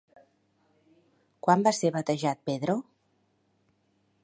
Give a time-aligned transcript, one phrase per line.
[1.47, 2.79] Quan va ser batejat Pedro?